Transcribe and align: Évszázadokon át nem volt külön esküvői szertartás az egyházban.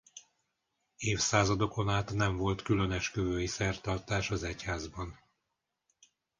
Évszázadokon 0.97 1.89
át 1.89 2.13
nem 2.13 2.35
volt 2.37 2.61
külön 2.61 2.91
esküvői 2.91 3.45
szertartás 3.47 4.31
az 4.31 4.43
egyházban. 4.43 5.19